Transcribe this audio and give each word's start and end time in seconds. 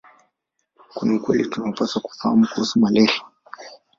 Kuna 0.93 1.13
ukweli 1.17 1.47
tunaopaswa 1.47 1.99
kufahamu 2.01 2.47
kuhusu 2.47 2.79
malaria 2.79 3.21